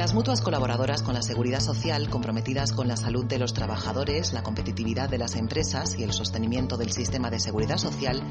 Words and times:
Las 0.00 0.14
mutuas 0.14 0.40
colaboradoras 0.40 1.02
con 1.02 1.12
la 1.12 1.20
seguridad 1.20 1.60
social, 1.60 2.08
comprometidas 2.08 2.72
con 2.72 2.88
la 2.88 2.96
salud 2.96 3.26
de 3.26 3.38
los 3.38 3.52
trabajadores, 3.52 4.32
la 4.32 4.42
competitividad 4.42 5.10
de 5.10 5.18
las 5.18 5.36
empresas 5.36 5.94
y 5.94 6.04
el 6.04 6.14
sostenimiento 6.14 6.78
del 6.78 6.90
sistema 6.90 7.28
de 7.28 7.38
seguridad 7.38 7.76
social, 7.76 8.22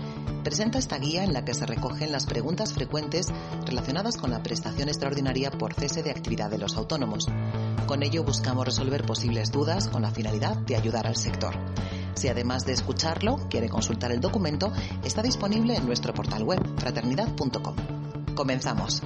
presenta 0.43 0.79
esta 0.79 0.97
guía 0.97 1.23
en 1.23 1.32
la 1.32 1.45
que 1.45 1.54
se 1.54 1.68
recogen 1.68 2.11
las 2.11 2.25
preguntas 2.25 2.73
frecuentes 2.73 3.27
relacionadas 3.68 4.18
con 4.18 4.32
la 4.32 4.41
prestación 4.41 4.89
extraordinaria 4.89 5.51
por 5.51 5.75
cese 5.75 6.01
de 6.01 6.09
actividad 6.09 6.50
de 6.50 6.57
los 6.57 6.75
autónomos. 6.75 7.27
Con 7.86 8.01
ello 8.01 8.23
buscamos 8.23 8.65
resolver 8.65 9.05
posibles 9.05 9.51
dudas 9.51 9.89
con 9.89 10.01
la 10.01 10.09
finalidad 10.09 10.57
de 10.57 10.75
ayudar 10.75 11.05
al 11.05 11.17
sector. 11.17 11.54
Si 12.15 12.29
además 12.29 12.65
de 12.65 12.73
escucharlo 12.73 13.47
quiere 13.47 13.70
consultar 13.70 14.11
el 14.11 14.21
documento, 14.21 14.71
está 15.04 15.21
disponible 15.21 15.75
en 15.75 15.86
nuestro 15.86 16.15
portal 16.15 16.42
web 16.42 16.67
fraternidad.com. 16.79 17.75
Comenzamos. 18.33 19.04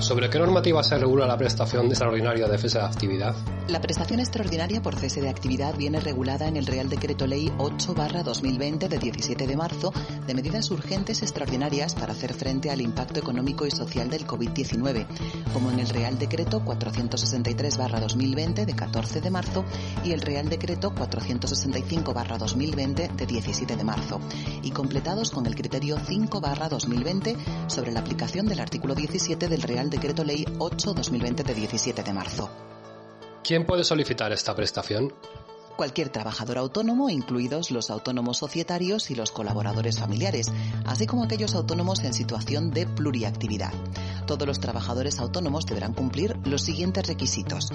¿Sobre 0.00 0.30
qué 0.30 0.38
normativa 0.38 0.82
se 0.84 0.96
regula 0.96 1.26
la 1.26 1.36
prestación 1.36 1.86
extraordinaria 1.86 2.46
de 2.46 2.56
cese 2.56 2.78
de 2.78 2.84
actividad? 2.84 3.34
La 3.66 3.80
prestación 3.80 4.20
extraordinaria 4.20 4.80
por 4.80 4.94
cese 4.94 5.20
de 5.20 5.28
actividad 5.28 5.76
viene 5.76 5.98
regulada 6.00 6.46
en 6.46 6.56
el 6.56 6.66
Real 6.66 6.88
Decreto 6.88 7.26
Ley 7.26 7.50
8-2020 7.58 8.86
de 8.88 8.98
17 8.98 9.46
de 9.46 9.56
marzo 9.56 9.92
de 10.26 10.34
medidas 10.34 10.70
urgentes 10.70 11.22
extraordinarias 11.22 11.94
para 11.94 12.12
hacer 12.12 12.32
frente 12.32 12.70
al 12.70 12.80
impacto 12.80 13.18
económico 13.18 13.66
y 13.66 13.72
social 13.72 14.08
del 14.08 14.26
COVID-19, 14.26 15.06
como 15.52 15.70
en 15.70 15.80
el 15.80 15.88
Real 15.88 16.18
Decreto 16.18 16.62
463-2020 16.62 18.64
de 18.64 18.74
14 18.74 19.20
de 19.20 19.30
marzo 19.30 19.66
y 20.04 20.12
el 20.12 20.22
Real 20.22 20.48
Decreto 20.48 20.94
465-2020 20.94 23.16
de 23.16 23.26
17 23.26 23.76
de 23.76 23.84
marzo, 23.84 24.20
y 24.62 24.70
completados 24.70 25.30
con 25.30 25.44
el 25.46 25.56
criterio 25.56 25.98
5-2020 25.98 27.36
sobre 27.66 27.92
la 27.92 28.00
aplicación 28.00 28.46
del 28.46 28.60
artículo 28.60 28.94
17 28.94 29.48
del 29.48 29.60
Real 29.60 29.87
Decreto 29.90 30.24
Ley 30.24 30.44
8-2020 30.44 31.42
de 31.44 31.54
17 31.54 32.02
de 32.02 32.12
marzo. 32.12 32.50
¿Quién 33.42 33.64
puede 33.64 33.84
solicitar 33.84 34.32
esta 34.32 34.54
prestación? 34.54 35.12
Cualquier 35.76 36.08
trabajador 36.08 36.58
autónomo, 36.58 37.08
incluidos 37.08 37.70
los 37.70 37.88
autónomos 37.90 38.38
societarios 38.38 39.12
y 39.12 39.14
los 39.14 39.30
colaboradores 39.30 40.00
familiares, 40.00 40.52
así 40.84 41.06
como 41.06 41.22
aquellos 41.22 41.54
autónomos 41.54 42.00
en 42.00 42.14
situación 42.14 42.72
de 42.72 42.86
pluriactividad. 42.86 43.72
Todos 44.26 44.46
los 44.46 44.58
trabajadores 44.58 45.20
autónomos 45.20 45.66
deberán 45.66 45.94
cumplir 45.94 46.36
los 46.44 46.62
siguientes 46.62 47.06
requisitos. 47.06 47.70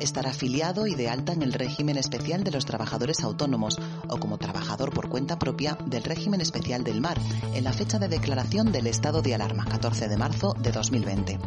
Estar 0.00 0.26
afiliado 0.26 0.86
y 0.86 0.94
de 0.94 1.08
alta 1.08 1.32
en 1.32 1.42
el 1.42 1.52
régimen 1.52 1.96
especial 1.96 2.44
de 2.44 2.50
los 2.50 2.64
trabajadores 2.64 3.24
autónomos 3.24 3.76
o 4.08 4.18
como 4.18 4.38
trabajador 4.38 4.92
por 4.92 5.08
cuenta 5.08 5.38
propia 5.38 5.78
del 5.86 6.04
régimen 6.04 6.40
especial 6.40 6.84
del 6.84 7.00
mar 7.00 7.18
en 7.54 7.64
la 7.64 7.72
fecha 7.72 7.98
de 7.98 8.08
declaración 8.08 8.72
del 8.72 8.86
estado 8.86 9.22
de 9.22 9.34
alarma 9.34 9.64
14 9.64 10.08
de 10.08 10.16
marzo 10.16 10.54
de 10.58 10.72
2020 10.72 11.38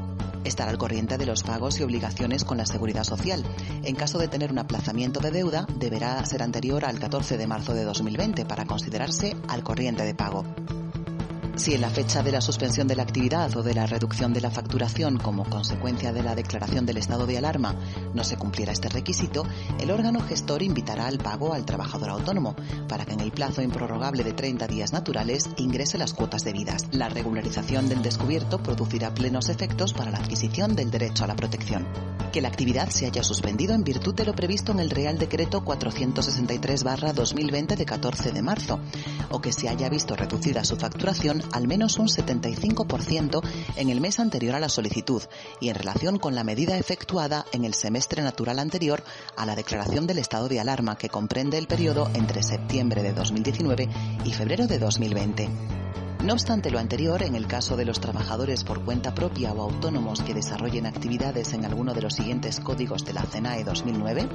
estar 0.44 0.68
al 0.68 0.78
corriente 0.78 1.18
de 1.18 1.26
los 1.26 1.44
pagos 1.44 1.80
y 1.80 1.84
obligaciones 1.84 2.44
con 2.44 2.58
la 2.58 2.66
seguridad 2.66 3.04
social. 3.04 3.44
En 3.84 3.96
caso 3.96 4.18
de 4.18 4.28
tener 4.28 4.52
un 4.52 4.60
aplazamiento 4.60 5.20
de 5.20 5.32
deuda, 5.32 5.68
deberá 5.78 6.24
ser 6.26 6.42
anterior 6.44 6.86
al 6.86 7.00
14 7.00 7.38
de 7.38 7.48
marzo 7.48 7.74
de 7.74 7.84
2020 7.84 8.46
para 8.46 8.66
considerarse 8.66 9.36
al 9.48 9.64
corriente 9.64 10.04
de 10.04 10.16
pago. 10.16 10.44
Si 11.62 11.76
en 11.76 11.82
la 11.82 11.92
fecha 11.92 12.24
de 12.24 12.32
la 12.32 12.42
suspensión 12.42 12.88
de 12.88 12.96
la 12.96 13.04
actividad 13.04 13.56
o 13.56 13.62
de 13.62 13.76
la 13.76 13.86
reducción 13.86 14.34
de 14.34 14.42
la 14.42 14.50
facturación 14.50 15.20
como 15.20 15.48
consecuencia 15.48 16.12
de 16.12 16.24
la 16.24 16.34
declaración 16.34 16.88
del 16.88 16.98
estado 16.98 17.28
de 17.28 17.38
alarma 17.38 17.76
no 18.16 18.24
se 18.24 18.36
cumpliera 18.36 18.72
este 18.72 18.90
requisito, 18.90 19.46
el 19.80 19.92
órgano 19.92 20.22
gestor 20.22 20.64
invitará 20.64 21.06
al 21.06 21.20
pago 21.20 21.54
al 21.54 21.64
trabajador 21.64 22.10
autónomo 22.10 22.56
para 22.90 23.06
que 23.06 23.14
en 23.14 23.20
el 23.20 23.32
plazo 23.32 23.62
improrrogable 23.62 24.24
de 24.24 24.34
30 24.34 24.66
días 24.66 24.92
naturales 24.92 25.52
ingrese 25.58 26.00
las 26.00 26.14
cuotas 26.14 26.44
debidas. 26.44 26.88
La 26.94 27.10
regularización 27.10 27.88
del 27.88 28.02
descubierto 28.02 28.64
producirá 28.64 29.14
plenos 29.14 29.50
efectos 29.50 29.94
para 29.94 30.10
la 30.10 30.18
adquisición 30.18 30.76
del 30.76 30.90
derecho 30.90 31.26
a 31.26 31.28
la 31.28 31.36
protección. 31.36 31.86
Que 32.32 32.42
la 32.42 32.48
actividad 32.48 32.90
se 32.90 33.06
haya 33.06 33.24
suspendido 33.24 33.76
en 33.76 33.84
virtud 33.84 34.16
de 34.16 34.26
lo 34.26 34.34
previsto 34.34 34.72
en 34.72 34.80
el 34.80 34.90
Real 34.90 35.20
Decreto 35.20 35.64
463-2020 35.64 37.76
de 37.76 37.86
14 37.86 38.32
de 38.32 38.42
marzo 38.42 38.80
o 39.30 39.42
que 39.42 39.52
se 39.52 39.70
haya 39.70 39.90
visto 39.90 40.16
reducida 40.16 40.64
su 40.64 40.78
facturación 40.78 41.44
al 41.52 41.68
menos 41.68 41.98
un 42.00 42.08
75% 42.08 43.42
en 43.76 43.90
el 43.90 44.02
mes 44.02 44.20
anterior 44.20 44.56
a 44.56 44.60
la 44.60 44.70
solicitud 44.70 45.22
y 45.60 45.70
en 45.70 45.76
relación 45.76 46.20
con 46.20 46.36
la 46.36 46.44
medida 46.44 46.78
efectuada 46.78 47.46
en 47.52 47.66
el 47.66 47.74
semestre 47.74 48.22
natural 48.22 48.60
anterior 48.60 49.04
a 49.36 49.46
la 49.46 49.56
declaración 49.56 50.08
del 50.08 50.20
estado 50.20 50.48
de 50.48 50.60
alarma 50.60 50.98
que 50.98 51.10
comprende 51.10 51.58
el 51.58 51.68
periodo 51.68 52.10
entre 52.14 52.44
septiembre 52.44 53.04
de 53.04 53.14
2019 53.14 53.90
y 54.26 54.34
febrero 54.34 54.68
de 54.68 54.80
2020. 54.80 55.50
No 56.24 56.34
obstante 56.34 56.70
lo 56.70 56.78
anterior, 56.78 57.24
en 57.24 57.34
el 57.34 57.48
caso 57.48 57.76
de 57.76 57.84
los 57.84 58.00
trabajadores 58.00 58.64
por 58.64 58.86
cuenta 58.86 59.16
propia 59.16 59.54
o 59.54 59.62
autónomos 59.64 60.22
que 60.22 60.36
desarrollen 60.36 60.86
actividades 60.86 61.52
en 61.54 61.66
alguno 61.66 61.96
de 61.96 62.04
los 62.04 62.14
siguientes 62.14 62.60
códigos 62.60 63.04
de 63.06 63.14
la 63.14 63.24
CENAE 63.24 63.64
2009, 63.64 64.30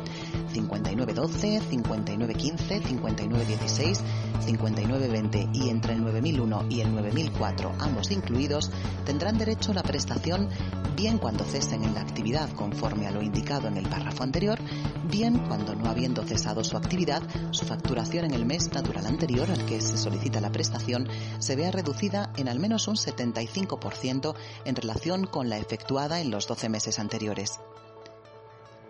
5912, 0.52 1.60
5915, 1.60 2.80
5916, 2.80 4.00
5920 4.40 5.48
y 5.52 5.68
entre 5.68 5.92
el 5.92 6.02
9001 6.02 6.66
y 6.70 6.80
el 6.80 6.92
9004, 6.92 7.72
ambos 7.78 8.10
incluidos, 8.10 8.72
tendrán 9.04 9.38
derecho 9.38 9.70
a 9.70 9.74
la 9.74 9.82
prestación 9.84 10.48
bien 10.96 11.18
cuando 11.18 11.44
cesen 11.44 11.84
en 11.84 11.94
la 11.94 12.00
actividad 12.00 12.50
conforme 12.50 13.06
a 13.06 13.12
lo 13.12 13.22
indicado 13.22 13.68
en 13.68 13.76
el 13.76 13.88
párrafo 13.88 14.24
anterior, 14.24 14.58
bien 15.06 15.38
cuando 15.46 15.74
no 15.74 15.88
habiendo 15.88 16.22
cesado 16.22 16.64
su 16.64 16.76
actividad, 16.76 17.22
su 17.50 17.64
facturación 17.64 18.24
en 18.24 18.34
el 18.34 18.44
mes 18.44 18.72
natural 18.72 19.06
anterior 19.06 19.50
al 19.50 19.64
que 19.66 19.80
se 19.80 19.96
solicita 19.96 20.40
la 20.40 20.52
prestación 20.52 21.08
se 21.38 21.56
vea 21.56 21.70
reducida 21.70 22.32
en 22.36 22.48
al 22.48 22.58
menos 22.58 22.88
un 22.88 22.96
75% 22.96 24.34
en 24.64 24.76
relación 24.76 25.26
con 25.26 25.48
la 25.48 25.58
efectuada 25.58 26.20
en 26.20 26.30
los 26.30 26.46
12 26.46 26.68
meses 26.68 26.98
anteriores. 26.98 27.60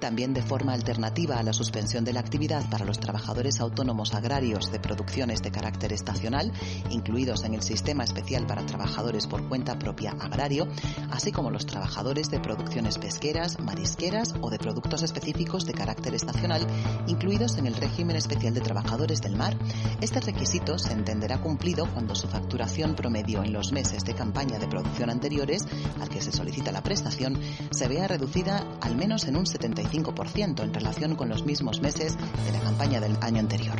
También 0.00 0.34
de 0.34 0.42
forma 0.42 0.74
alternativa 0.74 1.38
a 1.38 1.42
la 1.42 1.54
suspensión 1.54 2.04
de 2.04 2.12
la 2.12 2.20
actividad 2.20 2.68
para 2.68 2.84
los 2.84 3.00
trabajadores 3.00 3.60
autónomos 3.60 4.14
agrarios 4.14 4.70
de 4.70 4.78
producciones 4.78 5.42
de 5.42 5.50
carácter 5.50 5.92
estacional, 5.92 6.52
incluidos 6.90 7.44
en 7.44 7.54
el 7.54 7.62
Sistema 7.62 8.04
Especial 8.04 8.46
para 8.46 8.66
Trabajadores 8.66 9.26
por 9.26 9.48
Cuenta 9.48 9.78
Propia 9.78 10.10
Agrario, 10.20 10.68
así 11.10 11.32
como 11.32 11.50
los 11.50 11.64
trabajadores 11.64 12.30
de 12.30 12.40
producciones 12.40 12.98
pesqueras, 12.98 13.58
marisqueras 13.58 14.34
o 14.42 14.50
de 14.50 14.58
productos 14.58 15.02
específicos 15.02 15.64
de 15.64 15.72
carácter 15.72 16.14
estacional, 16.14 16.66
incluidos 17.06 17.56
en 17.56 17.66
el 17.66 17.74
régimen 17.74 18.16
especial 18.16 18.52
de 18.52 18.60
trabajadores 18.60 19.22
del 19.22 19.36
mar, 19.36 19.56
este 20.02 20.20
requisito 20.20 20.78
se 20.78 20.92
entenderá 20.92 21.40
cumplido 21.40 21.86
cuando 21.92 22.14
su 22.14 22.28
facturación 22.28 22.94
promedio 22.94 23.42
en 23.42 23.52
los 23.52 23.72
meses 23.72 24.04
de 24.04 24.14
campaña 24.14 24.58
de 24.58 24.68
producción 24.68 25.08
anteriores 25.08 25.66
al 26.00 26.08
que 26.10 26.20
se 26.20 26.32
solicita 26.32 26.70
la 26.70 26.82
prestación 26.82 27.40
se 27.70 27.88
vea 27.88 28.06
reducida 28.06 28.64
al 28.80 28.96
menos 28.96 29.24
en 29.24 29.36
un 29.36 29.46
75% 29.46 29.85
en 30.36 30.74
relación 30.74 31.14
con 31.14 31.28
los 31.28 31.44
mismos 31.44 31.80
meses 31.80 32.16
de 32.16 32.52
la 32.52 32.60
campaña 32.60 33.00
del 33.00 33.16
año 33.20 33.40
anterior. 33.40 33.76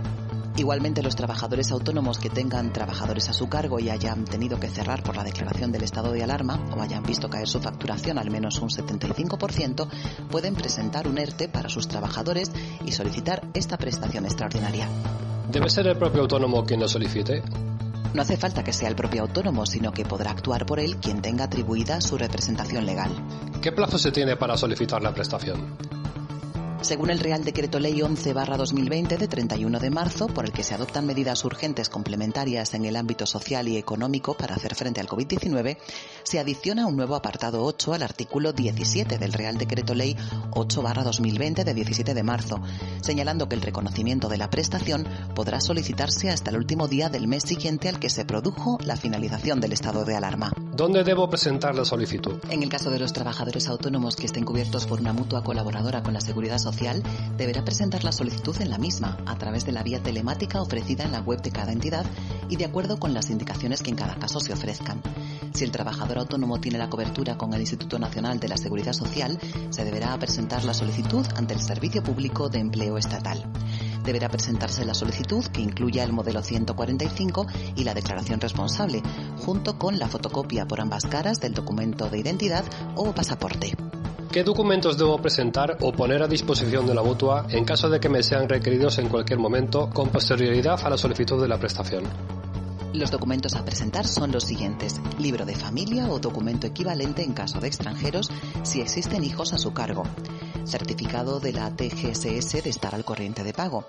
Igualmente, 0.56 1.03
los 1.03 1.15
trabajadores 1.15 1.71
autónomos 1.71 2.19
que 2.19 2.31
tengan 2.31 2.72
trabajadores 2.72 3.28
a 3.28 3.34
su 3.34 3.49
cargo 3.49 3.78
y 3.78 3.91
hayan 3.91 4.25
tenido 4.25 4.59
que 4.59 4.69
cerrar 4.69 5.03
por 5.03 5.17
la 5.17 5.25
declaración 5.25 5.71
del 5.71 5.83
estado 5.83 6.12
de 6.12 6.22
alarma 6.22 6.65
o 6.75 6.81
hayan 6.81 7.03
visto 7.03 7.28
caer 7.28 7.47
su 7.47 7.61
facturación 7.61 8.19
al 8.19 8.31
menos 8.31 8.59
un 8.61 8.71
75%, 8.71 9.89
pueden 10.31 10.55
presentar 10.55 11.06
un 11.06 11.19
ERTE 11.19 11.49
para 11.49 11.69
sus 11.69 11.89
trabajadores 11.89 12.50
y 12.87 12.93
solicitar 12.93 13.43
esta 13.53 13.77
prestación 13.77 14.25
extraordinaria. 14.25 14.88
¿Debe 15.50 15.69
ser 15.69 15.88
el 15.88 15.99
propio 15.99 16.23
autónomo 16.23 16.65
quien 16.65 16.81
lo 16.81 16.88
solicite? 16.88 17.43
No 18.15 18.23
hace 18.23 18.38
falta 18.38 18.65
que 18.65 18.73
sea 18.73 18.88
el 18.88 18.97
propio 18.97 19.23
autónomo, 19.23 19.67
sino 19.67 19.93
que 19.93 20.06
podrá 20.06 20.31
actuar 20.31 20.65
por 20.65 20.81
él 20.81 20.97
quien 20.97 21.21
tenga 21.21 21.44
atribuida 21.44 22.00
su 22.00 22.17
representación 22.17 22.87
legal. 22.87 23.11
¿Qué 23.61 23.73
plazo 23.73 23.99
se 23.99 24.11
tiene 24.11 24.37
para 24.37 24.56
solicitar 24.56 25.03
la 25.03 25.12
prestación? 25.12 25.77
Según 26.87 27.11
el 27.11 27.19
Real 27.19 27.43
Decreto 27.43 27.81
Ley 27.81 27.99
11-2020 27.99 29.19
de 29.19 29.27
31 29.27 29.81
de 29.81 29.91
marzo, 29.91 30.29
por 30.29 30.44
el 30.44 30.53
que 30.53 30.62
se 30.62 30.73
adoptan 30.73 31.05
medidas 31.05 31.44
urgentes 31.44 31.88
complementarias 31.88 32.75
en 32.75 32.85
el 32.85 32.94
ámbito 32.94 33.27
social 33.27 33.67
y 33.67 33.77
económico 33.77 34.35
para 34.35 34.55
hacer 34.55 34.77
frente 34.77 35.00
al 35.00 35.09
COVID-19, 35.09 35.79
se 36.23 36.38
adiciona 36.38 36.87
un 36.87 36.94
nuevo 36.94 37.17
apartado 37.17 37.65
8 37.65 37.94
al 37.94 38.05
artículo 38.05 38.53
17 38.53 39.19
del 39.19 39.33
Real 39.33 39.59
Decreto 39.59 39.97
Ley 39.97 40.17
8-2020 40.53 41.65
de 41.65 41.75
17 41.75 42.15
de 42.15 42.23
marzo, 42.23 42.61
señalando 43.03 43.49
que 43.49 43.56
el 43.56 43.62
reconocimiento 43.62 44.29
de 44.29 44.37
la 44.37 44.49
prestación 44.49 45.09
podrá 45.35 45.61
solicitarse 45.61 46.31
hasta 46.31 46.50
el 46.50 46.56
último 46.56 46.87
día 46.87 47.09
del 47.09 47.27
mes 47.27 47.43
siguiente 47.43 47.89
al 47.89 47.99
que 47.99 48.11
se 48.11 48.25
produjo 48.25 48.79
la 48.85 48.97
finalización 48.97 49.59
del 49.59 49.73
estado 49.73 50.05
de 50.05 50.15
alarma. 50.15 50.53
¿Dónde 50.76 51.05
debo 51.05 51.31
presentar 51.31 51.75
la 51.75 51.87
solicitud? 51.87 52.37
En 52.50 52.62
el 52.62 52.69
caso 52.69 52.90
de 52.90 52.99
los 52.99 53.14
trabajadores 53.14 53.67
autónomos 53.67 54.14
que 54.14 54.26
estén 54.26 54.44
cubiertos 54.44 54.84
por 54.84 55.00
una 55.00 55.14
mutua 55.14 55.43
colaboradora 55.43 56.02
con 56.02 56.12
la 56.12 56.20
Seguridad 56.20 56.58
Social, 56.58 57.02
deberá 57.38 57.64
presentar 57.64 58.05
la 58.05 58.12
solicitud 58.12 58.55
en 58.61 58.69
la 58.69 58.76
misma, 58.76 59.17
a 59.25 59.38
través 59.38 59.64
de 59.64 59.73
la 59.73 59.82
vía 59.82 60.02
telemática 60.02 60.61
ofrecida 60.61 61.05
en 61.05 61.12
la 61.12 61.23
web 61.23 61.40
de 61.40 61.50
cada 61.50 61.73
entidad 61.73 62.05
y 62.50 62.56
de 62.56 62.67
acuerdo 62.67 62.99
con 62.99 63.14
las 63.14 63.31
indicaciones 63.31 63.82
que 63.82 63.88
en 63.88 63.96
cada 63.96 64.17
caso 64.17 64.38
se 64.38 64.52
ofrezcan. 64.52 65.00
Si 65.55 65.64
el 65.64 65.70
trabajador 65.70 66.19
autónomo 66.19 66.61
tiene 66.61 66.76
la 66.76 66.90
cobertura 66.90 67.38
con 67.38 67.55
el 67.55 67.62
Instituto 67.62 67.99
Nacional 67.99 68.38
de 68.38 68.49
la 68.49 68.58
Seguridad 68.58 68.93
Social, 68.93 69.38
se 69.70 69.82
deberá 69.82 70.14
presentar 70.19 70.62
la 70.64 70.75
solicitud 70.75 71.25
ante 71.37 71.55
el 71.55 71.62
Servicio 71.62 72.02
Público 72.02 72.50
de 72.50 72.58
Empleo 72.58 72.99
Estatal. 72.99 73.43
Deberá 74.06 74.29
presentarse 74.29 74.85
la 74.85 74.94
solicitud 74.94 75.44
que 75.47 75.61
incluya 75.61 76.05
el 76.05 76.12
modelo 76.12 76.41
145 76.41 77.47
y 77.75 77.82
la 77.82 77.93
declaración 77.93 78.41
responsable, 78.41 79.03
junto 79.44 79.79
con 79.79 79.99
la 79.99 80.06
fotocopia 80.06 80.64
por 80.67 80.81
ambas 80.81 81.05
caras 81.05 81.41
del 81.41 81.55
documento 81.55 82.08
de 82.08 82.20
identidad 82.20 82.64
o 82.94 83.12
pasaporte. 83.12 83.75
¿Qué 84.31 84.44
documentos 84.44 84.97
debo 84.97 85.19
presentar 85.19 85.76
o 85.81 85.93
poner 85.93 86.23
a 86.23 86.29
disposición 86.29 86.87
de 86.87 86.94
la 86.94 87.03
mutua 87.03 87.47
en 87.50 87.64
caso 87.64 87.88
de 87.88 87.99
que 87.99 88.08
me 88.08 88.23
sean 88.23 88.49
requeridos 88.49 88.99
en 88.99 89.08
cualquier 89.08 89.41
momento 89.41 89.91
con 89.91 90.11
posterioridad 90.11 90.79
a 90.85 90.91
la 90.91 90.99
solicitud 90.99 91.43
de 91.43 91.49
la 91.49 91.58
prestación? 91.58 92.05
Los 92.93 93.11
documentos 93.11 93.55
a 93.56 93.64
presentar 93.64 94.06
son 94.06 94.31
los 94.31 94.44
siguientes. 94.44 95.00
Libro 95.19 95.44
de 95.44 95.55
familia 95.55 96.08
o 96.08 96.19
documento 96.20 96.67
equivalente 96.67 97.23
en 97.23 97.32
caso 97.32 97.61
de 97.61 97.67
extranjeros 97.67 98.31
si 98.62 98.81
existen 98.81 99.25
hijos 99.25 99.53
a 99.53 99.58
su 99.58 99.73
cargo. 99.73 100.05
Certificado 100.67 101.39
de 101.39 101.53
la 101.53 101.71
TGSS 101.71 102.65
de 102.65 102.71
estar 102.71 102.95
al 102.95 103.05
corriente 103.05 103.45
de 103.45 103.53
pago. 103.53 103.87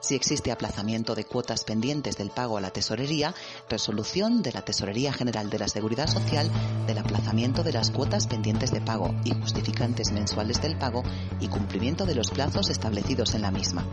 Si 0.00 0.14
existe 0.14 0.50
aplazamiento 0.50 1.14
de 1.14 1.24
cuotas 1.24 1.64
pendientes 1.64 2.16
del 2.16 2.30
pago 2.30 2.56
a 2.56 2.60
la 2.60 2.70
tesorería, 2.70 3.34
resolución 3.68 4.42
de 4.42 4.52
la 4.52 4.62
Tesorería 4.62 5.12
General 5.12 5.50
de 5.50 5.58
la 5.58 5.68
Seguridad 5.68 6.06
Social 6.06 6.50
del 6.86 6.98
aplazamiento 6.98 7.62
de 7.62 7.72
las 7.72 7.90
cuotas 7.90 8.26
pendientes 8.26 8.72
de 8.72 8.80
pago 8.80 9.14
y 9.24 9.32
justificantes 9.32 10.12
mensuales 10.12 10.62
del 10.62 10.78
pago 10.78 11.02
y 11.40 11.48
cumplimiento 11.48 12.06
de 12.06 12.14
los 12.14 12.30
plazos 12.30 12.70
establecidos 12.70 13.34
en 13.34 13.42
la 13.42 13.50
misma 13.50 13.86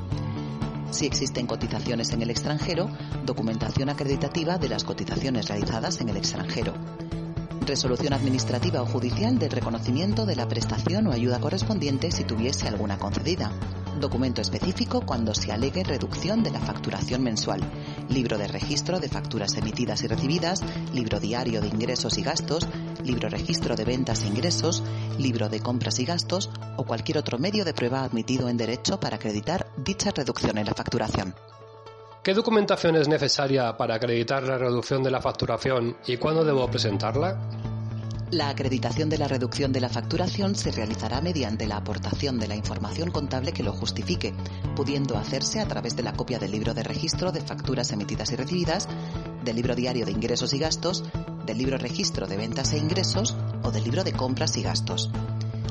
si 0.93 1.07
existen 1.07 1.47
cotizaciones 1.47 2.11
en 2.13 2.21
el 2.21 2.29
extranjero, 2.29 2.87
documentación 3.25 3.89
acreditativa 3.89 4.59
de 4.59 4.69
las 4.69 4.83
cotizaciones 4.83 5.47
realizadas 5.47 5.99
en 6.01 6.09
el 6.09 6.17
extranjero. 6.17 6.73
Resolución 7.65 8.11
administrativa 8.11 8.81
o 8.81 8.85
judicial 8.85 9.39
del 9.39 9.49
reconocimiento 9.49 10.25
de 10.25 10.35
la 10.35 10.49
prestación 10.49 11.07
o 11.07 11.13
ayuda 11.13 11.39
correspondiente 11.39 12.11
si 12.11 12.25
tuviese 12.25 12.67
alguna 12.67 12.99
concedida. 12.99 13.51
Documento 14.01 14.41
específico 14.41 15.01
cuando 15.05 15.33
se 15.33 15.53
alegue 15.53 15.85
reducción 15.85 16.43
de 16.43 16.51
la 16.51 16.59
facturación 16.59 17.23
mensual. 17.23 17.61
Libro 18.09 18.37
de 18.37 18.49
registro 18.49 18.99
de 18.99 19.07
facturas 19.07 19.55
emitidas 19.55 20.03
y 20.03 20.07
recibidas. 20.07 20.61
Libro 20.93 21.21
diario 21.21 21.61
de 21.61 21.69
ingresos 21.69 22.17
y 22.17 22.23
gastos. 22.23 22.67
Libro 23.01 23.29
registro 23.29 23.77
de 23.77 23.85
ventas 23.85 24.23
e 24.23 24.27
ingresos. 24.27 24.83
Libro 25.17 25.47
de 25.47 25.61
compras 25.61 25.99
y 25.99 26.05
gastos. 26.05 26.49
O 26.75 26.83
cualquier 26.83 27.17
otro 27.17 27.39
medio 27.39 27.63
de 27.63 27.73
prueba 27.73 28.03
admitido 28.03 28.49
en 28.49 28.57
derecho 28.57 28.99
para 28.99 29.15
acreditar 29.15 29.67
dicha 29.77 30.11
reducción 30.11 30.57
en 30.57 30.65
la 30.65 30.73
facturación. 30.73 31.33
¿Qué 32.23 32.33
documentación 32.33 32.95
es 32.95 33.09
necesaria 33.09 33.75
para 33.75 33.95
acreditar 33.95 34.43
la 34.43 34.57
reducción 34.57 35.03
de 35.03 35.11
la 35.11 35.19
facturación 35.19 35.97
y 36.07 36.15
cuándo 36.15 36.45
debo 36.45 36.71
presentarla? 36.71 37.37
La 38.31 38.47
acreditación 38.47 39.09
de 39.09 39.17
la 39.17 39.27
reducción 39.27 39.73
de 39.73 39.81
la 39.81 39.89
facturación 39.89 40.55
se 40.55 40.71
realizará 40.71 41.19
mediante 41.19 41.67
la 41.67 41.75
aportación 41.75 42.39
de 42.39 42.47
la 42.47 42.55
información 42.55 43.11
contable 43.11 43.51
que 43.51 43.61
lo 43.61 43.73
justifique, 43.73 44.33
pudiendo 44.73 45.17
hacerse 45.17 45.59
a 45.59 45.67
través 45.67 45.97
de 45.97 46.03
la 46.03 46.13
copia 46.13 46.39
del 46.39 46.51
libro 46.51 46.73
de 46.73 46.83
registro 46.83 47.33
de 47.33 47.41
facturas 47.41 47.91
emitidas 47.91 48.31
y 48.31 48.37
recibidas, 48.37 48.87
del 49.43 49.57
libro 49.57 49.75
diario 49.75 50.05
de 50.05 50.13
ingresos 50.13 50.53
y 50.53 50.59
gastos, 50.59 51.03
del 51.45 51.57
libro 51.57 51.77
registro 51.77 52.25
de 52.25 52.37
ventas 52.37 52.71
e 52.71 52.77
ingresos 52.77 53.35
o 53.63 53.71
del 53.71 53.83
libro 53.83 54.05
de 54.05 54.13
compras 54.13 54.55
y 54.55 54.63
gastos. 54.63 55.11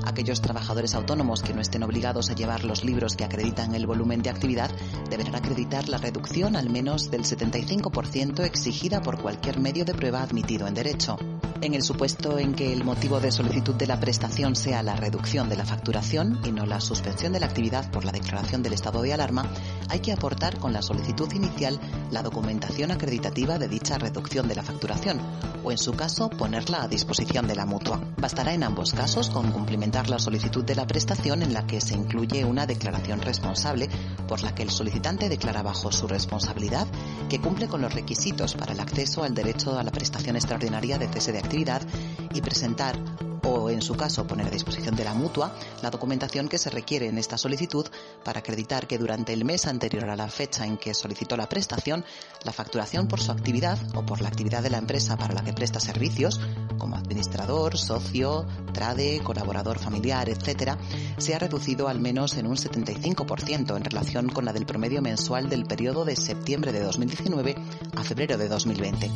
Aquellos 0.04 0.40
trabajadores 0.40 0.94
autónomos 0.94 1.42
que 1.42 1.54
no 1.54 1.60
estén 1.60 1.82
obligados 1.82 2.30
a 2.30 2.34
llevar 2.34 2.64
los 2.64 2.84
libros 2.84 3.16
que 3.16 3.24
acreditan 3.24 3.74
el 3.74 3.86
volumen 3.86 4.22
de 4.22 4.30
actividad 4.30 4.70
deberán 5.08 5.34
acreditar 5.34 5.88
la 5.88 5.98
reducción 5.98 6.56
al 6.56 6.70
menos 6.70 7.10
del 7.10 7.22
75% 7.22 8.44
exigida 8.44 9.00
por 9.00 9.20
cualquier 9.20 9.60
medio 9.60 9.84
de 9.84 9.94
prueba 9.94 10.22
admitido 10.22 10.66
en 10.66 10.74
derecho. 10.74 11.16
En 11.62 11.74
el 11.74 11.84
supuesto 11.84 12.40
en 12.40 12.54
que 12.54 12.72
el 12.72 12.82
motivo 12.82 13.20
de 13.20 13.30
solicitud 13.30 13.76
de 13.76 13.86
la 13.86 14.00
prestación 14.00 14.56
sea 14.56 14.82
la 14.82 14.96
reducción 14.96 15.48
de 15.48 15.54
la 15.54 15.64
facturación 15.64 16.40
y 16.44 16.50
no 16.50 16.66
la 16.66 16.80
suspensión 16.80 17.32
de 17.32 17.38
la 17.38 17.46
actividad 17.46 17.88
por 17.92 18.04
la 18.04 18.10
declaración 18.10 18.64
del 18.64 18.72
estado 18.72 19.00
de 19.00 19.12
alarma, 19.12 19.48
hay 19.88 20.00
que 20.00 20.10
aportar 20.10 20.58
con 20.58 20.72
la 20.72 20.82
solicitud 20.82 21.32
inicial 21.32 21.78
la 22.10 22.24
documentación 22.24 22.90
acreditativa 22.90 23.60
de 23.60 23.68
dicha 23.68 23.96
reducción 23.96 24.48
de 24.48 24.56
la 24.56 24.64
facturación 24.64 25.20
o, 25.62 25.70
en 25.70 25.78
su 25.78 25.92
caso, 25.92 26.30
ponerla 26.30 26.82
a 26.82 26.88
disposición 26.88 27.46
de 27.46 27.54
la 27.54 27.64
mutua. 27.64 28.00
Bastará 28.16 28.54
en 28.54 28.64
ambos 28.64 28.92
casos 28.92 29.30
con 29.30 29.52
cumplimentar 29.52 30.10
la 30.10 30.18
solicitud 30.18 30.64
de 30.64 30.74
la 30.74 30.88
prestación 30.88 31.44
en 31.44 31.54
la 31.54 31.64
que 31.64 31.80
se 31.80 31.94
incluye 31.94 32.44
una 32.44 32.66
declaración 32.66 33.20
responsable 33.20 33.88
por 34.26 34.42
la 34.42 34.52
que 34.52 34.64
el 34.64 34.70
solicitante 34.70 35.28
declara 35.28 35.62
bajo 35.62 35.92
su 35.92 36.08
responsabilidad 36.08 36.88
que 37.28 37.40
cumple 37.40 37.68
con 37.68 37.82
los 37.82 37.94
requisitos 37.94 38.54
para 38.54 38.72
el 38.72 38.80
acceso 38.80 39.22
al 39.22 39.34
derecho 39.34 39.78
a 39.78 39.84
la 39.84 39.92
prestación 39.92 40.34
extraordinaria 40.34 40.98
de 40.98 41.06
cese 41.06 41.30
de 41.30 41.51
y 41.54 42.40
presentar 42.40 42.98
o, 43.44 43.68
en 43.68 43.82
su 43.82 43.94
caso, 43.94 44.26
poner 44.26 44.46
a 44.46 44.50
disposición 44.50 44.96
de 44.96 45.04
la 45.04 45.14
mutua 45.14 45.54
la 45.82 45.90
documentación 45.90 46.48
que 46.48 46.58
se 46.58 46.70
requiere 46.70 47.08
en 47.08 47.18
esta 47.18 47.36
solicitud 47.36 47.86
para 48.24 48.40
acreditar 48.40 48.86
que 48.86 48.98
durante 48.98 49.32
el 49.32 49.44
mes 49.44 49.66
anterior 49.66 50.08
a 50.08 50.16
la 50.16 50.28
fecha 50.28 50.64
en 50.64 50.78
que 50.78 50.94
solicitó 50.94 51.36
la 51.36 51.48
prestación, 51.48 52.04
la 52.44 52.52
facturación 52.52 53.08
por 53.08 53.20
su 53.20 53.32
actividad 53.32 53.78
o 53.94 54.06
por 54.06 54.22
la 54.22 54.28
actividad 54.28 54.62
de 54.62 54.70
la 54.70 54.78
empresa 54.78 55.16
para 55.16 55.34
la 55.34 55.42
que 55.42 55.52
presta 55.52 55.80
servicios, 55.80 56.40
como 56.78 56.96
administrador, 56.96 57.76
socio, 57.76 58.46
trade, 58.72 59.20
colaborador 59.22 59.78
familiar, 59.78 60.28
etc., 60.28 60.76
se 61.18 61.34
ha 61.34 61.38
reducido 61.38 61.88
al 61.88 62.00
menos 62.00 62.36
en 62.36 62.46
un 62.46 62.56
75% 62.56 63.76
en 63.76 63.84
relación 63.84 64.28
con 64.28 64.44
la 64.44 64.52
del 64.52 64.66
promedio 64.66 65.02
mensual 65.02 65.48
del 65.48 65.64
periodo 65.64 66.04
de 66.04 66.16
septiembre 66.16 66.72
de 66.72 66.80
2019 66.80 67.54
a 67.96 68.02
febrero 68.02 68.38
de 68.38 68.48
2020. 68.48 69.10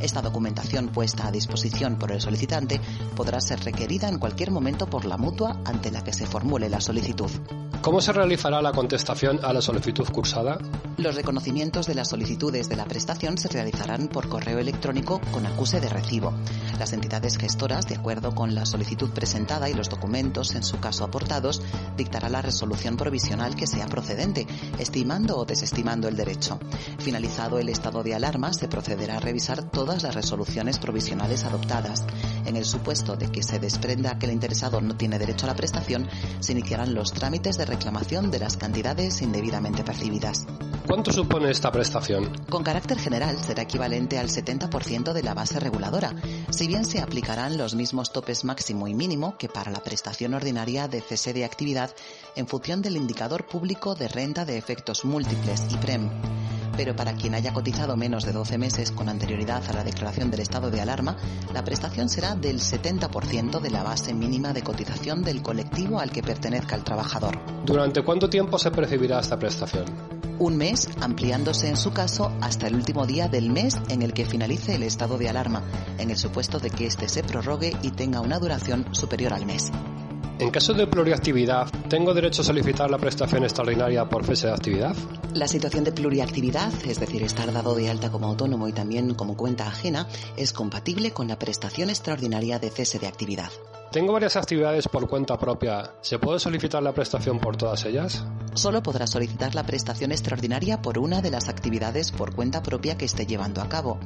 Esta 0.00 0.20
documentación 0.20 0.88
puesta 0.88 1.28
a 1.28 1.30
disposición 1.30 1.96
por 1.96 2.10
el 2.10 2.20
solicitante 2.20 2.80
podrá 3.14 3.40
ser 3.40 3.60
requerida 3.60 4.08
en 4.08 4.18
cualquier 4.18 4.50
momento 4.50 4.86
por 4.86 5.04
la 5.04 5.16
mutua 5.16 5.60
ante 5.64 5.92
la 5.92 6.02
que 6.02 6.12
se 6.12 6.26
formule 6.26 6.68
la 6.68 6.80
solicitud. 6.80 7.30
¿Cómo 7.82 8.00
se 8.00 8.12
realizará 8.12 8.62
la 8.62 8.70
contestación 8.70 9.40
a 9.44 9.52
la 9.52 9.60
solicitud 9.60 10.08
cursada? 10.08 10.56
Los 10.98 11.16
reconocimientos 11.16 11.86
de 11.86 11.96
las 11.96 12.10
solicitudes 12.10 12.68
de 12.68 12.76
la 12.76 12.84
prestación 12.84 13.38
se 13.38 13.48
realizarán 13.48 14.06
por 14.06 14.28
correo 14.28 14.60
electrónico 14.60 15.20
con 15.32 15.46
acuse 15.46 15.80
de 15.80 15.88
recibo. 15.88 16.32
Las 16.78 16.92
entidades 16.92 17.38
gestoras, 17.38 17.88
de 17.88 17.96
acuerdo 17.96 18.36
con 18.36 18.54
la 18.54 18.66
solicitud 18.66 18.91
presentada 18.96 19.68
y 19.68 19.74
los 19.74 19.88
documentos, 19.88 20.54
en 20.54 20.62
su 20.62 20.78
caso 20.78 21.04
aportados, 21.04 21.62
dictará 21.96 22.28
la 22.28 22.42
resolución 22.42 22.96
provisional 22.96 23.54
que 23.54 23.66
sea 23.66 23.86
procedente, 23.86 24.46
estimando 24.78 25.38
o 25.38 25.44
desestimando 25.44 26.08
el 26.08 26.16
derecho. 26.16 26.58
Finalizado 26.98 27.58
el 27.58 27.68
estado 27.68 28.02
de 28.02 28.14
alarma, 28.14 28.52
se 28.52 28.68
procederá 28.68 29.16
a 29.16 29.20
revisar 29.20 29.62
todas 29.62 30.02
las 30.02 30.14
resoluciones 30.14 30.78
provisionales 30.78 31.44
adoptadas. 31.44 32.04
En 32.44 32.56
el 32.56 32.64
supuesto 32.64 33.16
de 33.16 33.30
que 33.30 33.42
se 33.42 33.58
desprenda 33.58 34.18
que 34.18 34.26
el 34.26 34.32
interesado 34.32 34.80
no 34.80 34.96
tiene 34.96 35.18
derecho 35.18 35.46
a 35.46 35.50
la 35.50 35.56
prestación, 35.56 36.08
se 36.40 36.52
iniciarán 36.52 36.94
los 36.94 37.12
trámites 37.12 37.56
de 37.58 37.64
reclamación 37.64 38.30
de 38.30 38.38
las 38.38 38.56
cantidades 38.56 39.22
indebidamente 39.22 39.84
percibidas. 39.84 40.46
¿Cuánto 40.86 41.12
supone 41.12 41.50
esta 41.50 41.70
prestación? 41.70 42.32
Con 42.50 42.64
carácter 42.64 42.98
general 42.98 43.38
será 43.38 43.62
equivalente 43.62 44.18
al 44.18 44.28
70% 44.28 45.12
de 45.12 45.22
la 45.22 45.34
base 45.34 45.60
reguladora, 45.60 46.14
si 46.50 46.66
bien 46.66 46.84
se 46.84 47.00
aplicarán 47.00 47.56
los 47.56 47.74
mismos 47.74 48.12
topes 48.12 48.44
máximo 48.44 48.88
y 48.88 48.94
mínimo 48.94 49.36
que 49.38 49.48
para 49.48 49.70
la 49.70 49.82
prestación 49.82 50.34
ordinaria 50.34 50.88
de 50.88 51.00
cese 51.00 51.32
de 51.32 51.44
actividad 51.44 51.94
en 52.34 52.48
función 52.48 52.82
del 52.82 52.96
indicador 52.96 53.46
público 53.46 53.94
de 53.94 54.08
renta 54.08 54.44
de 54.44 54.58
efectos 54.58 55.04
múltiples 55.04 55.62
y 55.70 55.76
PREM 55.76 56.10
pero 56.76 56.96
para 56.96 57.14
quien 57.14 57.34
haya 57.34 57.52
cotizado 57.52 57.96
menos 57.96 58.24
de 58.24 58.32
12 58.32 58.58
meses 58.58 58.92
con 58.92 59.08
anterioridad 59.08 59.62
a 59.68 59.72
la 59.72 59.84
declaración 59.84 60.30
del 60.30 60.40
estado 60.40 60.70
de 60.70 60.80
alarma, 60.80 61.16
la 61.52 61.64
prestación 61.64 62.08
será 62.08 62.34
del 62.34 62.60
70% 62.60 63.60
de 63.60 63.70
la 63.70 63.82
base 63.82 64.14
mínima 64.14 64.52
de 64.52 64.62
cotización 64.62 65.22
del 65.22 65.42
colectivo 65.42 66.00
al 66.00 66.10
que 66.10 66.22
pertenezca 66.22 66.76
el 66.76 66.84
trabajador. 66.84 67.38
¿Durante 67.64 68.02
cuánto 68.02 68.28
tiempo 68.28 68.58
se 68.58 68.70
percibirá 68.70 69.20
esta 69.20 69.38
prestación? 69.38 69.84
Un 70.38 70.56
mes, 70.56 70.88
ampliándose 71.00 71.68
en 71.68 71.76
su 71.76 71.92
caso 71.92 72.32
hasta 72.40 72.66
el 72.66 72.74
último 72.74 73.06
día 73.06 73.28
del 73.28 73.50
mes 73.50 73.80
en 73.88 74.02
el 74.02 74.12
que 74.12 74.24
finalice 74.24 74.74
el 74.74 74.82
estado 74.82 75.18
de 75.18 75.28
alarma, 75.28 75.62
en 75.98 76.10
el 76.10 76.16
supuesto 76.16 76.58
de 76.58 76.70
que 76.70 76.86
éste 76.86 77.08
se 77.08 77.22
prorrogue 77.22 77.76
y 77.82 77.90
tenga 77.90 78.20
una 78.20 78.38
duración 78.38 78.92
superior 78.92 79.34
al 79.34 79.46
mes. 79.46 79.70
En 80.42 80.50
caso 80.50 80.74
de 80.74 80.88
pluriactividad, 80.88 81.68
¿tengo 81.88 82.12
derecho 82.12 82.42
a 82.42 82.44
solicitar 82.44 82.90
la 82.90 82.98
prestación 82.98 83.44
extraordinaria 83.44 84.08
por 84.08 84.24
cese 84.24 84.48
de 84.48 84.52
actividad? 84.52 84.96
La 85.34 85.46
situación 85.46 85.84
de 85.84 85.92
pluriactividad, 85.92 86.72
es 86.84 86.98
decir, 86.98 87.22
estar 87.22 87.52
dado 87.52 87.76
de 87.76 87.88
alta 87.88 88.10
como 88.10 88.26
autónomo 88.26 88.66
y 88.66 88.72
también 88.72 89.14
como 89.14 89.36
cuenta 89.36 89.68
ajena, 89.68 90.08
es 90.36 90.52
compatible 90.52 91.12
con 91.12 91.28
la 91.28 91.38
prestación 91.38 91.90
extraordinaria 91.90 92.58
de 92.58 92.70
cese 92.70 92.98
de 92.98 93.06
actividad. 93.06 93.52
Tengo 93.92 94.12
varias 94.14 94.34
actividades 94.34 94.88
por 94.88 95.08
cuenta 95.08 95.38
propia. 95.38 95.92
¿Se 96.00 96.18
puede 96.18 96.40
solicitar 96.40 96.82
la 96.82 96.92
prestación 96.92 97.38
por 97.38 97.56
todas 97.56 97.84
ellas? 97.84 98.24
Solo 98.54 98.82
podrá 98.82 99.06
solicitar 99.06 99.54
la 99.54 99.64
prestación 99.64 100.10
extraordinaria 100.10 100.82
por 100.82 100.98
una 100.98 101.22
de 101.22 101.30
las 101.30 101.48
actividades 101.48 102.10
por 102.10 102.34
cuenta 102.34 102.64
propia 102.64 102.98
que 102.98 103.04
esté 103.04 103.26
llevando 103.26 103.62
a 103.62 103.68
cabo. 103.68 104.00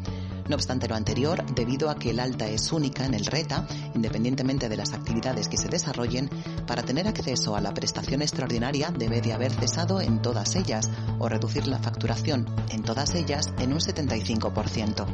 No 0.48 0.56
obstante 0.56 0.88
lo 0.88 0.94
anterior, 0.94 1.44
debido 1.54 1.90
a 1.90 1.96
que 1.96 2.10
el 2.10 2.20
alta 2.20 2.46
es 2.46 2.72
única 2.72 3.04
en 3.04 3.14
el 3.14 3.26
RETA, 3.26 3.66
independientemente 3.94 4.68
de 4.68 4.76
las 4.76 4.92
actividades 4.92 5.48
que 5.48 5.56
se 5.56 5.68
desarrollen, 5.68 6.30
para 6.66 6.82
tener 6.82 7.08
acceso 7.08 7.56
a 7.56 7.60
la 7.60 7.74
prestación 7.74 8.22
extraordinaria 8.22 8.90
debe 8.90 9.20
de 9.20 9.32
haber 9.32 9.52
cesado 9.52 10.00
en 10.00 10.22
todas 10.22 10.54
ellas 10.56 10.90
o 11.18 11.28
reducir 11.28 11.66
la 11.66 11.78
facturación 11.78 12.46
en 12.70 12.82
todas 12.82 13.14
ellas 13.14 13.52
en 13.58 13.72
un 13.72 13.80
75%. 13.80 15.06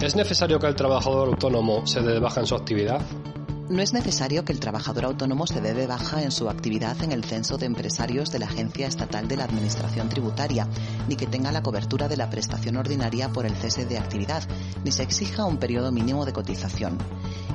¿Es 0.00 0.14
necesario 0.14 0.58
que 0.58 0.66
el 0.68 0.76
trabajador 0.76 1.28
autónomo 1.28 1.86
se 1.86 2.00
dé 2.00 2.20
baja 2.20 2.40
en 2.40 2.46
su 2.46 2.54
actividad? 2.54 3.00
No 3.70 3.82
es 3.82 3.92
necesario 3.92 4.46
que 4.46 4.52
el 4.52 4.60
trabajador 4.60 5.04
autónomo 5.04 5.46
se 5.46 5.60
dé 5.60 5.74
de 5.74 5.86
baja 5.86 6.22
en 6.22 6.30
su 6.30 6.48
actividad 6.48 7.02
en 7.02 7.12
el 7.12 7.22
censo 7.22 7.58
de 7.58 7.66
empresarios 7.66 8.32
de 8.32 8.38
la 8.38 8.46
Agencia 8.46 8.86
Estatal 8.86 9.28
de 9.28 9.36
la 9.36 9.44
Administración 9.44 10.08
Tributaria, 10.08 10.66
ni 11.06 11.16
que 11.16 11.26
tenga 11.26 11.52
la 11.52 11.62
cobertura 11.62 12.08
de 12.08 12.16
la 12.16 12.30
prestación 12.30 12.78
ordinaria 12.78 13.28
por 13.28 13.44
el 13.44 13.54
cese 13.54 13.84
de 13.84 13.98
actividad, 13.98 14.42
ni 14.84 14.90
se 14.90 15.02
exija 15.02 15.44
un 15.44 15.58
periodo 15.58 15.92
mínimo 15.92 16.24
de 16.24 16.32
cotización. 16.32 16.96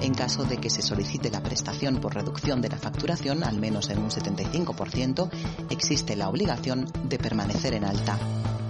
En 0.01 0.13
caso 0.13 0.43
de 0.43 0.58
que 0.58 0.70
se 0.70 0.84
solicite 0.84 1.32
la 1.32 1.41
prestación 1.41 1.98
por 1.98 2.13
reducción 2.13 2.62
de 2.62 2.70
la 2.70 2.77
facturación, 2.77 3.43
al 3.43 3.60
menos 3.60 3.89
en 3.89 3.98
un 3.98 4.12
75%, 4.12 5.32
existe 5.72 6.15
la 6.15 6.29
obligación 6.29 6.86
de 7.10 7.17
permanecer 7.17 7.74
en 7.74 7.86
alta. 7.86 8.20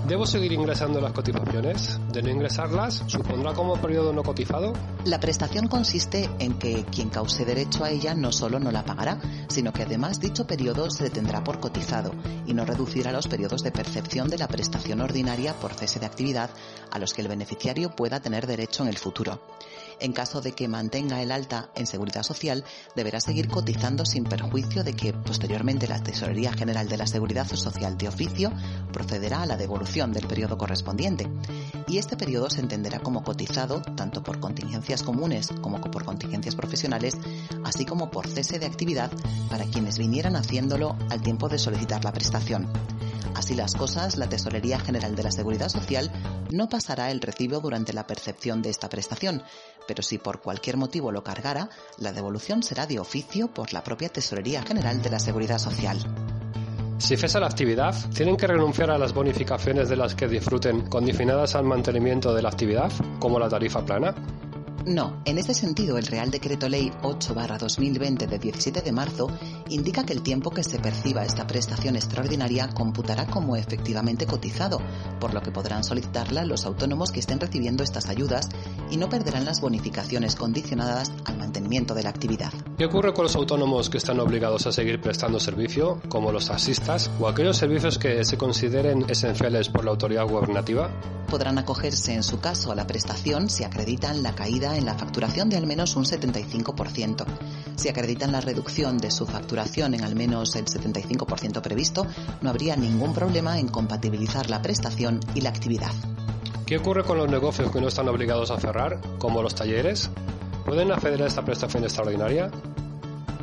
¿Debo 0.08 0.26
seguir 0.26 0.52
ingresando 0.52 1.00
las 1.00 1.14
cotizaciones? 1.14 1.98
¿De 2.12 2.22
no 2.22 2.30
ingresarlas 2.30 3.04
supondrá 3.08 3.54
como 3.54 3.78
periodo 3.78 4.12
no 4.12 4.22
cotizado? 4.22 4.74
La 5.06 5.22
prestación 5.22 5.70
consiste 5.70 6.30
en 6.40 6.60
que 6.60 6.84
quien 6.84 7.10
cause 7.10 7.46
derecho 7.46 7.86
a 7.86 7.90
ella 7.90 8.14
no 8.14 8.34
solo 8.34 8.60
no 8.60 8.70
la 8.70 8.84
pagará, 8.84 9.18
sino 9.48 9.72
que 9.72 9.84
además 9.84 10.20
dicho 10.20 10.46
periodo 10.46 10.92
se 10.92 11.10
tendrá 11.10 11.42
por 11.42 11.62
cotizado 11.62 12.12
y 12.46 12.54
no 12.54 12.66
reducirá 12.66 13.14
los 13.14 13.30
periodos 13.30 13.64
de 13.64 13.72
percepción 13.72 14.28
de 14.28 14.40
la 14.40 14.50
prestación 14.50 15.00
ordinaria 15.00 15.54
por 15.54 15.74
cese 15.74 16.02
de 16.02 16.06
actividad 16.06 16.50
a 16.92 17.00
los 17.00 17.14
que 17.14 17.22
el 17.22 17.30
beneficiario 17.30 17.96
pueda 17.96 18.20
tener 18.20 18.46
derecho 18.46 18.84
en 18.84 18.90
el 18.90 18.98
futuro. 18.98 19.40
En 20.00 20.14
caso 20.14 20.42
de 20.42 20.54
que 20.54 20.68
mantenga 20.68 21.22
el 21.22 21.32
alta 21.32 21.70
en 21.76 21.88
seguridad 21.88 22.24
social, 22.24 22.64
deberá 22.96 23.20
seguir 23.20 23.48
cotizando 23.48 24.06
sin 24.06 24.24
perjuicio 24.24 24.84
de 24.84 24.94
que 24.94 25.14
posteriormente 25.14 25.88
la 25.88 26.02
Tesorería 26.02 26.54
General 26.54 26.88
de 26.88 26.98
la 26.98 27.08
Seguridad 27.08 27.48
Social 27.48 27.98
de 27.98 28.08
oficio 28.08 28.52
procederá 28.92 29.44
a 29.44 29.46
la 29.46 29.58
devolución 29.58 30.12
del 30.12 30.28
periodo 30.28 30.58
correspondiente. 30.58 31.30
Y 31.88 31.98
este 31.98 32.18
periodo 32.18 32.50
se 32.50 32.62
entenderá 32.62 33.00
como 33.00 33.24
cotizado 33.24 33.82
tanto 33.96 34.24
por 34.24 34.40
contingencias 34.40 35.04
comunes 35.04 35.50
como 35.62 35.80
por 35.82 36.06
contingencias 36.06 36.56
profesionales, 36.56 37.16
así 37.64 37.86
como 37.86 38.10
por 38.10 38.28
cese 38.28 38.60
de 38.60 38.66
actividad 38.66 39.12
para 39.50 39.66
quienes 39.66 39.98
vinieran 39.98 40.36
haciéndolo 40.36 40.96
al 41.10 41.22
tiempo 41.22 41.50
de 41.50 41.60
solicitar 41.60 42.04
la 42.04 42.14
prestación. 42.14 42.68
Así 43.36 43.56
las 43.56 43.75
cosas, 43.75 44.18
la 44.18 44.30
Tesorería 44.30 44.80
General 44.80 45.16
de 45.16 45.24
la 45.24 45.32
Seguridad 45.32 45.70
Social 45.70 46.12
no 46.52 46.70
pasará 46.70 47.12
el 47.12 47.22
recibo 47.22 47.60
durante 47.60 47.94
la 47.94 48.06
percepción 48.06 48.62
de 48.62 48.70
esta 48.70 48.90
prestación, 48.90 49.44
pero 49.88 50.04
si 50.04 50.18
por 50.18 50.42
cualquier 50.42 50.78
motivo 50.78 51.12
lo 51.12 51.24
cargara, 51.24 51.70
la 51.98 52.13
devolución 52.13 52.63
será 52.63 52.86
de 52.86 53.00
oficio 53.00 53.54
por 53.54 53.74
la 53.74 53.84
propia 53.84 54.10
Tesorería 54.10 54.62
General 54.63 55.02
de 55.02 55.10
la 55.10 55.20
Seguridad 55.20 55.58
Social. 55.58 56.00
Si 57.00 57.18
cesa 57.18 57.40
la 57.40 57.48
actividad, 57.48 57.96
¿tienen 58.16 58.38
que 58.38 58.48
renunciar 58.48 58.92
a 58.92 58.98
las 58.98 59.13
bonificaciones 59.13 59.90
de 59.90 59.98
las 59.98 60.16
que 60.16 60.28
disfruten 60.28 60.88
condicionadas 60.88 61.56
al 61.56 61.66
mantenimiento 61.66 62.34
de 62.34 62.42
la 62.42 62.50
actividad, 62.50 62.92
como 63.20 63.40
la 63.40 63.50
tarifa 63.50 63.84
plana? 63.84 64.16
No, 64.86 65.22
en 65.24 65.38
este 65.38 65.54
sentido 65.54 65.98
el 65.98 66.08
Real 66.08 66.30
Decreto 66.30 66.68
Ley 66.68 66.92
8-2020 67.04 68.28
de 68.28 68.38
17 68.38 68.82
de 68.82 68.92
marzo 68.92 69.28
indica 69.70 70.04
que 70.04 70.12
el 70.12 70.22
tiempo 70.22 70.52
que 70.52 70.63
se 70.63 70.78
perciba 70.78 71.24
esta 71.24 71.48
prestación 71.48 71.96
extraordinaria 71.96 72.68
computará 72.68 73.25
como 73.25 73.56
efectivamente 73.56 74.25
cotizado, 74.25 74.82
por 75.22 75.34
lo 75.34 75.42
que 75.42 75.52
podrán 75.52 75.86
solicitarla 75.86 76.44
los 76.44 76.66
autónomos 76.66 77.12
que 77.12 77.22
estén 77.22 77.40
recibiendo 77.40 77.82
estas 77.82 78.10
ayudas 78.10 78.50
y 78.92 78.98
no 78.98 79.08
perderán 79.08 79.46
las 79.46 79.62
bonificaciones 79.62 80.36
condicionadas 80.36 81.13
al 81.24 81.38
mantenimiento 81.38 81.94
de 81.94 82.04
la 82.04 82.10
actividad. 82.10 82.52
¿Qué 82.78 82.86
ocurre 82.86 83.13
con 83.13 83.24
los 83.24 83.38
autónomos 83.38 83.90
que 83.90 84.00
están 84.00 84.20
obligados 84.20 84.68
a 84.68 84.74
seguir 84.74 85.00
prestando 85.00 85.40
servicio, 85.40 86.02
como 86.10 86.34
los 86.34 86.48
taxistas 86.48 87.10
o 87.22 87.30
aquellos 87.30 87.56
servicios 87.56 87.98
que 87.98 88.25
se 88.25 88.38
consideren 88.38 89.06
esenciales 89.08 89.70
por 89.70 89.86
la 89.86 89.92
autoridad 89.92 90.28
gubernativa? 90.28 90.92
Podrán 91.30 91.58
acogerse 91.58 92.13
en 92.13 92.22
su 92.22 92.40
caso 92.40 92.72
a 92.72 92.75
la 92.75 92.86
prestación 92.86 93.50
si 93.50 93.63
acreditan 93.63 94.22
la 94.22 94.36
caída 94.36 94.73
en 94.77 94.86
la 94.86 94.96
facturación 94.96 95.50
de 95.50 95.58
al 95.58 95.68
menos 95.68 95.96
un 95.96 96.06
75%. 96.06 97.25
Si 97.75 97.89
acreditan 97.89 98.32
la 98.32 98.42
reducción 98.42 98.98
de 98.98 99.12
su 99.12 99.25
facturación 99.25 99.94
en 99.94 100.03
al 100.03 100.15
menos 100.15 100.56
el 100.56 100.65
75% 100.65 101.62
previsto, 101.62 102.06
no 102.42 102.50
habría 102.50 102.75
ningún 102.75 103.13
problema 103.13 103.60
en 103.60 103.68
compatibilizar 103.68 104.50
la 104.50 104.62
prestación 104.62 105.20
y 105.36 105.42
la 105.42 105.50
actividad. 105.50 105.92
¿Qué 106.65 106.77
ocurre 106.77 107.03
con 107.03 107.18
los 107.18 107.30
negocios 107.30 107.72
que 107.72 107.82
no 107.82 107.88
están 107.88 108.08
obligados 108.08 108.50
a 108.51 108.60
cerrar, 108.60 109.01
como 109.20 109.42
los 109.42 109.56
talleres? 109.56 110.10
¿Pueden 110.65 110.92
acceder 110.92 111.22
a 111.24 111.27
esta 111.27 111.44
prestación 111.44 111.84
extraordinaria? 111.84 112.50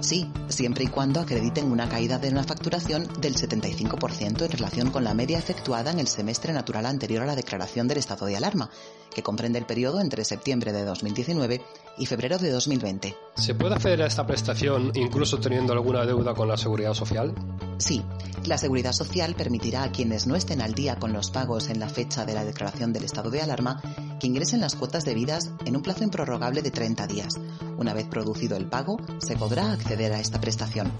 Sí, 0.00 0.30
siempre 0.48 0.84
y 0.84 0.86
cuando 0.86 1.20
acrediten 1.20 1.70
una 1.70 1.88
caída 1.88 2.18
de 2.18 2.30
una 2.30 2.42
facturación 2.42 3.06
del 3.20 3.34
75% 3.34 4.42
en 4.42 4.50
relación 4.50 4.90
con 4.90 5.04
la 5.04 5.12
media 5.12 5.38
efectuada 5.38 5.90
en 5.90 5.98
el 5.98 6.08
semestre 6.08 6.52
natural 6.52 6.86
anterior 6.86 7.22
a 7.22 7.26
la 7.26 7.36
declaración 7.36 7.86
del 7.86 7.98
estado 7.98 8.26
de 8.26 8.36
alarma, 8.36 8.70
que 9.14 9.22
comprende 9.22 9.58
el 9.58 9.66
periodo 9.66 10.00
entre 10.00 10.24
septiembre 10.24 10.72
de 10.72 10.84
2019 10.84 11.60
y 11.98 12.06
febrero 12.06 12.38
de 12.38 12.50
2020. 12.50 13.14
¿Se 13.36 13.54
puede 13.54 13.74
acceder 13.74 14.02
a 14.02 14.06
esta 14.06 14.26
prestación 14.26 14.90
incluso 14.94 15.38
teniendo 15.38 15.74
alguna 15.74 16.06
deuda 16.06 16.34
con 16.34 16.48
la 16.48 16.56
seguridad 16.56 16.94
social? 16.94 17.34
Sí, 17.76 18.02
la 18.46 18.58
seguridad 18.58 18.92
social 18.92 19.34
permitirá 19.34 19.82
a 19.82 19.92
quienes 19.92 20.26
no 20.26 20.34
estén 20.34 20.62
al 20.62 20.74
día 20.74 20.98
con 20.98 21.12
los 21.12 21.30
pagos 21.30 21.68
en 21.68 21.80
la 21.80 21.88
fecha 21.88 22.24
de 22.24 22.34
la 22.34 22.44
declaración 22.44 22.92
del 22.92 23.04
estado 23.04 23.30
de 23.30 23.42
alarma 23.42 23.82
que 24.18 24.26
ingresen 24.26 24.60
las 24.60 24.76
cuotas 24.76 25.04
debidas 25.04 25.50
en 25.64 25.76
un 25.76 25.82
plazo 25.82 26.04
improrrogable 26.04 26.62
de 26.62 26.70
30 26.70 27.06
días. 27.06 27.40
Una 27.80 27.94
vez 27.94 28.06
producido 28.08 28.58
el 28.58 28.66
pago, 28.66 28.98
se 29.20 29.36
podrá 29.36 29.72
acceder 29.72 30.12
a 30.12 30.20
esta 30.20 30.38
prestación. 30.38 30.92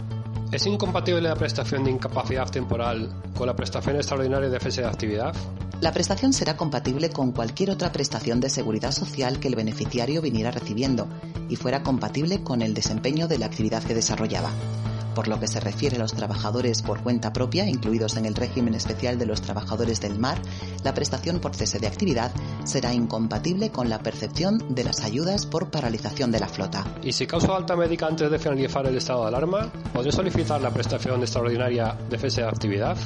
¿Es 0.51 0.65
incompatible 0.65 1.21
la 1.21 1.37
prestación 1.37 1.85
de 1.85 1.91
incapacidad 1.91 2.49
temporal 2.51 3.23
con 3.37 3.47
la 3.47 3.55
prestación 3.55 3.97
extraordinaria 3.97 4.49
de 4.49 4.59
cese 4.59 4.81
de 4.81 4.87
actividad? 4.89 5.35
La 5.83 5.93
prestación 5.93 6.33
será 6.33 6.57
compatible 6.57 7.11
con 7.11 7.33
cualquier 7.33 7.71
otra 7.71 7.93
prestación 7.93 8.41
de 8.41 8.49
seguridad 8.49 8.93
social 8.93 9.41
que 9.41 9.49
el 9.49 9.57
beneficiario 9.57 10.23
viniera 10.23 10.53
recibiendo 10.53 11.07
y 11.51 11.57
fuera 11.57 11.83
compatible 11.83 12.43
con 12.43 12.63
el 12.63 12.73
desempeño 12.73 13.29
de 13.29 13.39
la 13.39 13.47
actividad 13.47 13.83
que 13.83 13.95
desarrollaba. 13.95 14.51
Por 15.15 15.29
lo 15.29 15.39
que 15.39 15.49
se 15.49 15.61
refiere 15.61 15.97
a 15.97 15.99
los 16.01 16.15
trabajadores 16.15 16.81
por 16.81 17.03
cuenta 17.03 17.33
propia, 17.35 17.69
incluidos 17.69 18.17
en 18.17 18.25
el 18.25 18.35
régimen 18.35 18.75
especial 18.75 19.19
de 19.19 19.27
los 19.27 19.43
trabajadores 19.43 20.01
del 20.01 20.19
mar, 20.19 20.41
la 20.85 20.95
prestación 20.95 21.41
por 21.41 21.55
cese 21.55 21.79
de 21.79 21.87
actividad 21.87 22.33
será 22.65 22.93
incompatible 22.93 23.71
con 23.71 23.89
la 23.89 24.01
percepción 24.01 24.63
de 24.69 24.85
las 24.85 25.03
ayudas 25.03 25.47
por 25.47 25.71
paralización 25.71 26.31
de 26.31 26.41
la 26.41 26.49
flota. 26.49 26.85
¿Y 27.03 27.13
si 27.13 27.27
causa 27.27 27.57
alta 27.57 27.77
médica 27.77 28.07
antes 28.07 28.31
de 28.31 28.39
finalizar 28.39 28.87
el 28.87 28.97
estado 28.97 29.23
de 29.23 29.29
alarma, 29.29 29.73
podré 29.93 30.13
solicitar 30.13 30.61
la 30.61 30.71
prestación 30.71 31.21
extraordinaria 31.21 31.97
de 32.09 32.19
cese 32.19 32.43
de 32.43 32.49
actividad? 32.49 32.97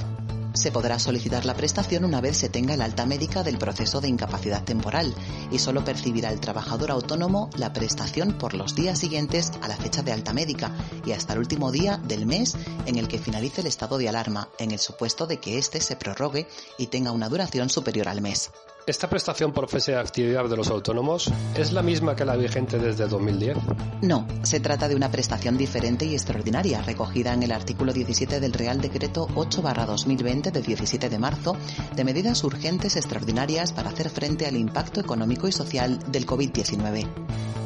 Se 0.55 0.71
podrá 0.71 1.01
solicitar 1.01 1.45
la 1.45 1.55
prestación 1.55 2.05
una 2.05 2.21
vez 2.21 2.37
se 2.37 2.49
tenga 2.49 2.75
el 2.75 2.81
alta 2.81 3.07
médica 3.07 3.43
del 3.43 3.59
proceso 3.59 4.01
de 4.01 4.09
incapacidad 4.09 4.63
temporal 4.63 5.13
y 5.51 5.59
solo 5.59 5.85
percibirá 5.85 6.31
el 6.31 6.39
trabajador 6.39 6.93
autónomo 6.93 7.51
la 7.57 7.73
prestación 7.73 8.39
por 8.39 8.55
los 8.55 8.77
días 8.77 9.01
siguientes 9.01 9.51
a 9.63 9.69
la 9.69 9.77
fecha 9.77 10.03
de 10.03 10.13
alta 10.13 10.33
médica 10.33 10.73
y 11.05 11.11
hasta 11.11 11.33
el 11.33 11.41
último 11.41 11.73
día 11.73 11.97
del 11.97 12.25
mes 12.25 12.57
en 12.87 12.97
el 12.97 13.09
que 13.09 13.19
finalice 13.19 13.63
el 13.63 13.67
estado 13.67 13.99
de 13.99 14.09
alarma, 14.09 14.49
en 14.59 14.71
el 14.71 14.79
supuesto 14.79 15.27
de 15.27 15.41
que 15.41 15.59
éste 15.59 15.81
se 15.81 15.97
prorrogue 15.97 16.47
y 16.79 16.87
tenga 16.87 17.11
una 17.11 17.29
duración 17.29 17.69
superior 17.69 18.09
al 18.09 18.21
mes. 18.21 18.53
¿Esta 18.87 19.09
prestación 19.09 19.53
por 19.53 19.67
cese 19.67 19.93
de 19.93 19.99
actividad 19.99 20.47
de 20.47 20.59
los 20.59 20.69
autónomos 20.69 21.33
es 21.57 21.73
la 21.73 21.83
misma 21.83 22.15
que 22.15 22.27
la 22.27 22.37
vigente 22.37 22.79
desde 22.79 23.07
2010? 23.07 23.57
No, 24.03 24.27
se 24.43 24.61
trata 24.61 24.89
de 24.89 24.95
una 24.95 25.11
prestación 25.11 25.57
diferente 25.57 26.05
y 26.05 26.13
extraordinaria, 26.13 26.83
recogida 26.83 27.33
en 27.33 27.43
el 27.43 27.53
artículo 27.53 27.95
17 27.95 28.41
del 28.41 28.53
Real 28.53 28.83
Decreto 28.83 29.27
8-2020 29.29 30.53
del 30.53 30.63
17 30.63 31.09
de 31.09 31.19
marzo, 31.19 31.57
de 31.97 32.05
medidas 32.05 32.45
urgentes 32.45 32.97
extraordinarias 32.97 33.73
para 33.73 33.89
hacer 33.89 34.11
frente 34.11 34.45
al 34.45 34.57
impacto 34.57 35.01
económico 35.01 35.49
y 35.49 35.53
social 35.53 35.99
del 36.11 36.27
COVID-19. 36.27 37.64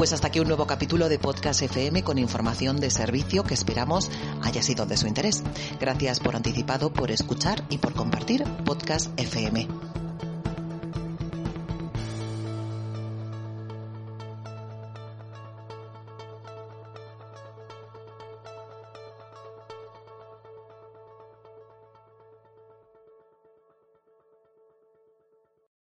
Pues 0.00 0.14
hasta 0.14 0.28
aquí 0.28 0.40
un 0.40 0.48
nuevo 0.48 0.66
capítulo 0.66 1.10
de 1.10 1.18
Podcast 1.18 1.60
FM 1.60 2.02
con 2.02 2.16
información 2.16 2.80
de 2.80 2.88
servicio 2.88 3.44
que 3.44 3.52
esperamos 3.52 4.10
haya 4.40 4.62
sido 4.62 4.86
de 4.86 4.96
su 4.96 5.06
interés. 5.06 5.42
Gracias 5.78 6.20
por 6.20 6.36
anticipado, 6.36 6.90
por 6.90 7.10
escuchar 7.10 7.66
y 7.68 7.76
por 7.76 7.92
compartir 7.92 8.42
Podcast 8.64 9.10
FM. 9.20 9.89